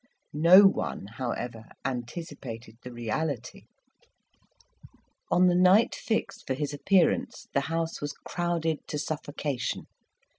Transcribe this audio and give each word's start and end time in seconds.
No 0.33 0.63
one, 0.63 1.05
however, 1.17 1.65
anticipated 1.85 2.75
the 2.81 2.91
reality. 2.91 3.65
On 5.29 5.45
the 5.45 5.53
night 5.53 5.93
fixed 5.93 6.47
for 6.47 6.55
his 6.55 6.73
appearance 6.73 7.45
the 7.53 7.61
house 7.69 8.01
was 8.01 8.13
crowded 8.13 8.79
to 8.87 8.97
suffocation. 8.97 9.85